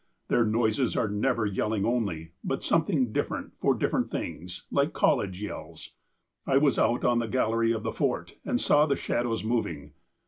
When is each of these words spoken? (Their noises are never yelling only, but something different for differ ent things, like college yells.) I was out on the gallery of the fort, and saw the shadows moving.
(Their 0.29 0.43
noises 0.43 0.97
are 0.97 1.07
never 1.07 1.45
yelling 1.45 1.85
only, 1.85 2.31
but 2.43 2.63
something 2.63 3.11
different 3.11 3.53
for 3.59 3.75
differ 3.75 3.97
ent 3.99 4.09
things, 4.09 4.63
like 4.71 4.93
college 4.93 5.39
yells.) 5.39 5.91
I 6.47 6.57
was 6.57 6.79
out 6.79 7.05
on 7.05 7.19
the 7.19 7.27
gallery 7.27 7.71
of 7.71 7.83
the 7.83 7.93
fort, 7.93 8.33
and 8.43 8.59
saw 8.59 8.87
the 8.87 8.95
shadows 8.95 9.43
moving. 9.43 9.91